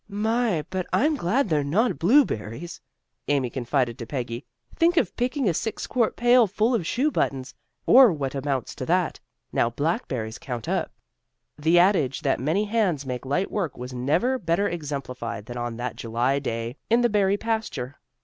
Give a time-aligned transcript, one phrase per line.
[0.09, 2.81] "My, but I'm glad they're not blueberries,"
[3.27, 4.47] Amy confided to Peggy.
[4.75, 7.53] "Think of picking a six quart pail full of shoe buttons,
[7.85, 9.19] or what amounts to that.
[9.53, 10.91] Now, blackberries count up."
[11.55, 15.97] The adage that many hands make light work was never better exemplified than on that
[15.97, 17.99] July day in the berry pasture.